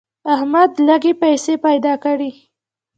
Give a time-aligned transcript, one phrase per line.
[0.33, 2.31] احمد لږې پیسې پیدا کړې.